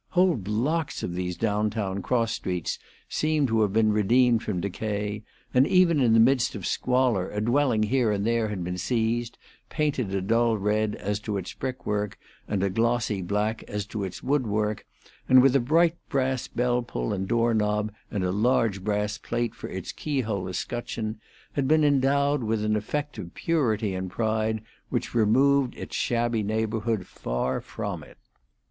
[0.09, 5.21] Whole blocks of these downtown cross streets seemed to have been redeemed from decay,
[5.53, 9.37] and even in the midst of squalor a dwelling here and there had been seized,
[9.69, 12.17] painted a dull red as to its brick work,
[12.47, 14.87] and a glossy black as to its wood work,
[15.29, 19.53] and with a bright brass bell pull and door knob and a large brass plate
[19.53, 21.19] for its key hole escutcheon,
[21.53, 27.05] had been endowed with an effect of purity and pride which removed its shabby neighborhood
[27.05, 28.17] far from it.